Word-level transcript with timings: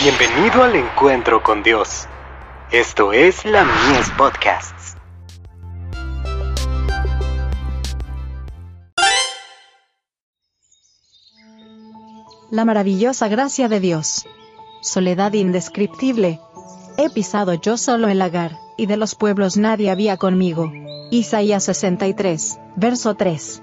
Bienvenido 0.00 0.62
al 0.62 0.76
encuentro 0.76 1.42
con 1.42 1.64
Dios. 1.64 2.06
Esto 2.70 3.12
es 3.12 3.44
la 3.44 3.64
Mies 3.64 4.08
Podcasts. 4.16 4.96
La 12.52 12.64
maravillosa 12.64 13.26
gracia 13.26 13.68
de 13.68 13.80
Dios. 13.80 14.24
Soledad 14.82 15.32
indescriptible. 15.32 16.38
He 16.96 17.10
pisado 17.10 17.54
yo 17.54 17.76
solo 17.76 18.06
el 18.06 18.18
lagar, 18.18 18.56
y 18.76 18.86
de 18.86 18.96
los 18.96 19.16
pueblos 19.16 19.56
nadie 19.56 19.90
había 19.90 20.16
conmigo. 20.16 20.72
Isaías 21.10 21.64
63, 21.64 22.60
verso 22.76 23.16
3. 23.16 23.62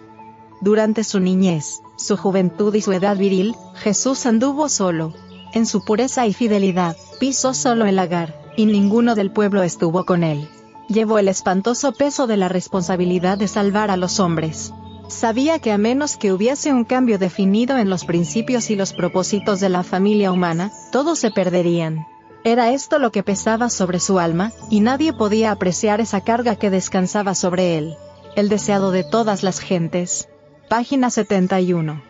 Durante 0.60 1.06
su 1.06 1.22
niñez, 1.22 1.82
su 1.96 2.18
juventud 2.18 2.76
y 2.76 2.82
su 2.82 2.92
edad 2.92 3.16
viril, 3.16 3.56
Jesús 3.76 4.26
anduvo 4.26 4.68
solo. 4.68 5.14
En 5.54 5.66
su 5.66 5.84
pureza 5.84 6.28
y 6.28 6.34
fidelidad, 6.34 6.98
pisó 7.20 7.54
solo 7.54 7.86
el 7.86 7.96
lagar, 7.96 8.40
y 8.58 8.66
ninguno 8.66 9.16
del 9.16 9.32
pueblo 9.32 9.64
estuvo 9.64 10.06
con 10.06 10.24
él. 10.24 10.48
Llevó 10.88 11.18
el 11.18 11.28
espantoso 11.28 11.94
peso 11.94 12.28
de 12.28 12.38
la 12.38 12.50
responsabilidad 12.50 13.38
de 13.38 13.48
salvar 13.48 13.90
a 13.90 13.98
los 13.98 14.20
hombres. 14.20 14.74
Sabía 15.08 15.60
que 15.60 15.72
a 15.72 15.78
menos 15.78 16.18
que 16.18 16.34
hubiese 16.34 16.74
un 16.74 16.84
cambio 16.84 17.18
definido 17.20 17.78
en 17.78 17.90
los 17.90 18.06
principios 18.06 18.70
y 18.70 18.76
los 18.76 18.94
propósitos 18.94 19.60
de 19.60 19.70
la 19.70 19.84
familia 19.84 20.32
humana, 20.32 20.72
todos 20.92 21.20
se 21.20 21.32
perderían. 21.32 22.06
Era 22.44 22.72
esto 22.72 23.00
lo 23.00 23.12
que 23.12 23.24
pesaba 23.24 23.70
sobre 23.70 24.00
su 24.00 24.20
alma, 24.20 24.52
y 24.70 24.80
nadie 24.80 25.14
podía 25.14 25.52
apreciar 25.52 26.02
esa 26.02 26.22
carga 26.22 26.56
que 26.56 26.70
descansaba 26.70 27.34
sobre 27.34 27.78
él. 27.78 27.96
El 28.36 28.50
deseado 28.50 28.92
de 28.92 29.04
todas 29.04 29.42
las 29.42 29.60
gentes. 29.60 30.28
Página 30.70 31.10
71. 31.10 32.02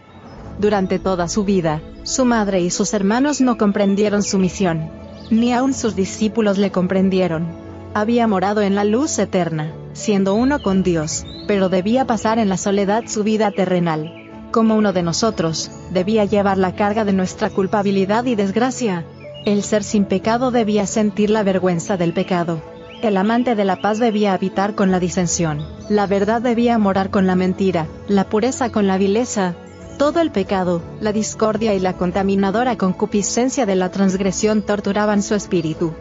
Durante 0.60 1.00
toda 1.00 1.28
su 1.28 1.44
vida, 1.44 1.82
su 2.06 2.24
madre 2.24 2.62
y 2.62 2.70
sus 2.70 2.94
hermanos 2.94 3.42
no 3.42 3.58
comprendieron 3.58 4.22
su 4.22 4.38
misión. 4.38 4.90
Ni 5.32 5.54
aun 5.54 5.74
sus 5.74 5.96
discípulos 5.96 6.60
le 6.60 6.72
comprendieron. 6.72 7.48
Había 7.96 8.28
morado 8.28 8.62
en 8.62 8.76
la 8.76 8.84
luz 8.84 9.18
eterna, 9.18 9.74
siendo 9.94 10.36
uno 10.36 10.62
con 10.62 10.84
Dios, 10.84 11.26
pero 11.48 11.68
debía 11.68 12.06
pasar 12.06 12.38
en 12.38 12.48
la 12.48 12.58
soledad 12.58 13.06
su 13.08 13.24
vida 13.24 13.50
terrenal. 13.50 14.14
Como 14.52 14.76
uno 14.76 14.94
de 14.94 15.02
nosotros, 15.02 15.72
debía 15.92 16.26
llevar 16.26 16.60
la 16.60 16.76
carga 16.76 17.06
de 17.06 17.14
nuestra 17.14 17.50
culpabilidad 17.50 18.26
y 18.26 18.36
desgracia. 18.36 19.04
El 19.46 19.64
ser 19.64 19.84
sin 19.84 20.06
pecado 20.06 20.52
debía 20.52 20.86
sentir 20.86 21.32
la 21.32 21.42
vergüenza 21.42 21.98
del 21.98 22.14
pecado. 22.14 22.62
El 23.02 23.18
amante 23.18 23.56
de 23.56 23.66
la 23.66 23.82
paz 23.82 23.98
debía 23.98 24.34
habitar 24.34 24.76
con 24.76 24.92
la 24.92 25.00
disensión, 25.00 25.66
la 25.90 26.08
verdad 26.08 26.42
debía 26.42 26.78
morar 26.78 27.10
con 27.10 27.28
la 27.28 27.36
mentira, 27.36 27.88
la 28.08 28.30
pureza 28.30 28.72
con 28.72 28.88
la 28.88 28.98
vileza. 28.98 29.56
Todo 29.98 30.20
el 30.20 30.30
pecado, 30.30 30.82
la 31.00 31.14
discordia 31.14 31.74
y 31.74 31.80
la 31.80 31.94
contaminadora 31.94 32.78
concupiscencia 32.78 33.66
de 33.66 33.78
la 33.78 33.92
transgresión 33.92 34.62
torturaban 34.62 35.24
su 35.24 35.36
espíritu. 35.36 35.94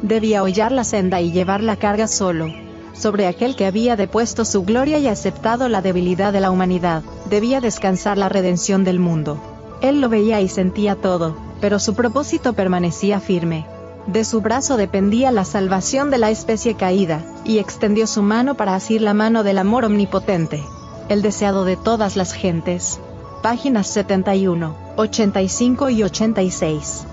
Debía 0.00 0.42
hollar 0.42 0.72
la 0.72 0.84
senda 0.84 1.20
y 1.20 1.32
llevar 1.32 1.62
la 1.62 1.76
carga 1.76 2.08
solo. 2.08 2.46
Sobre 2.94 3.26
aquel 3.26 3.54
que 3.54 3.66
había 3.66 3.94
depuesto 3.94 4.46
su 4.46 4.64
gloria 4.64 4.98
y 4.98 5.06
aceptado 5.06 5.68
la 5.68 5.82
debilidad 5.82 6.32
de 6.32 6.40
la 6.40 6.50
humanidad, 6.50 7.02
debía 7.28 7.60
descansar 7.60 8.16
la 8.16 8.30
redención 8.30 8.84
del 8.84 8.98
mundo. 8.98 9.38
Él 9.82 10.00
lo 10.00 10.08
veía 10.08 10.40
y 10.40 10.48
sentía 10.48 10.94
todo, 10.94 11.36
pero 11.60 11.78
su 11.78 11.94
propósito 11.94 12.54
permanecía 12.54 13.20
firme. 13.20 13.66
De 14.06 14.24
su 14.24 14.40
brazo 14.40 14.78
dependía 14.78 15.30
la 15.30 15.44
salvación 15.44 16.10
de 16.10 16.16
la 16.16 16.30
especie 16.30 16.74
caída, 16.74 17.22
y 17.44 17.58
extendió 17.58 18.06
su 18.06 18.22
mano 18.22 18.56
para 18.56 18.74
asir 18.74 19.02
la 19.02 19.12
mano 19.12 19.42
del 19.42 19.58
amor 19.58 19.84
omnipotente. 19.84 20.64
El 21.10 21.20
deseado 21.20 21.66
de 21.66 21.76
todas 21.76 22.16
las 22.16 22.32
gentes. 22.32 22.98
Páginas 23.46 23.86
71, 23.86 24.74
85 24.96 25.90
y 25.90 26.02
86. 26.02 27.06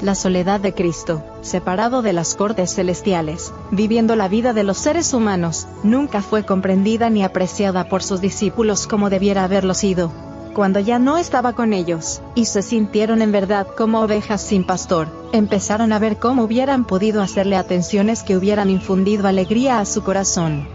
La 0.00 0.14
soledad 0.14 0.58
de 0.58 0.72
Cristo, 0.72 1.22
separado 1.42 2.00
de 2.00 2.14
las 2.14 2.34
cortes 2.34 2.74
celestiales, 2.74 3.52
viviendo 3.70 4.16
la 4.16 4.26
vida 4.26 4.54
de 4.54 4.62
los 4.62 4.78
seres 4.78 5.12
humanos, 5.12 5.68
nunca 5.82 6.22
fue 6.22 6.46
comprendida 6.46 7.10
ni 7.10 7.22
apreciada 7.22 7.90
por 7.90 8.02
sus 8.02 8.22
discípulos 8.22 8.86
como 8.86 9.10
debiera 9.10 9.44
haberlo 9.44 9.74
sido 9.74 10.10
cuando 10.54 10.80
ya 10.80 10.98
no 10.98 11.18
estaba 11.18 11.52
con 11.52 11.74
ellos, 11.74 12.22
y 12.34 12.46
se 12.46 12.62
sintieron 12.62 13.20
en 13.20 13.30
verdad 13.30 13.66
como 13.76 14.00
ovejas 14.00 14.40
sin 14.40 14.64
pastor, 14.64 15.08
empezaron 15.34 15.92
a 15.92 15.98
ver 15.98 16.16
cómo 16.16 16.44
hubieran 16.44 16.86
podido 16.86 17.20
hacerle 17.20 17.56
atenciones 17.56 18.22
que 18.22 18.38
hubieran 18.38 18.70
infundido 18.70 19.28
alegría 19.28 19.78
a 19.78 19.84
su 19.84 20.02
corazón. 20.02 20.66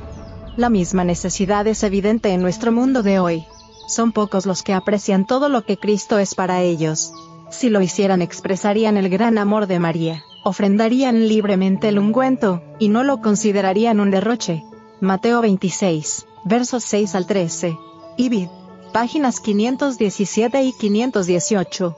La 0.57 0.69
misma 0.69 1.03
necesidad 1.03 1.65
es 1.65 1.81
evidente 1.81 2.29
en 2.29 2.43
nuestro 2.43 2.71
mundo 2.71 3.01
de 3.01 3.17
hoy. 3.17 3.47
Son 3.91 4.13
pocos 4.13 4.45
los 4.45 4.63
que 4.63 4.71
aprecian 4.71 5.27
todo 5.27 5.49
lo 5.49 5.65
que 5.65 5.75
Cristo 5.75 6.17
es 6.17 6.33
para 6.33 6.61
ellos. 6.61 7.11
Si 7.49 7.69
lo 7.69 7.81
hicieran 7.81 8.21
expresarían 8.21 8.95
el 8.95 9.09
gran 9.09 9.37
amor 9.37 9.67
de 9.67 9.79
María, 9.79 10.23
ofrendarían 10.45 11.27
libremente 11.27 11.89
el 11.89 11.99
ungüento, 11.99 12.63
y 12.79 12.87
no 12.87 13.03
lo 13.03 13.19
considerarían 13.19 13.99
un 13.99 14.09
derroche. 14.09 14.63
Mateo 15.01 15.41
26, 15.41 16.25
versos 16.45 16.85
6 16.85 17.15
al 17.15 17.27
13. 17.27 17.77
Ibid 18.15 18.47
páginas 18.93 19.41
517 19.41 20.63
y 20.63 20.71
518. 20.71 21.97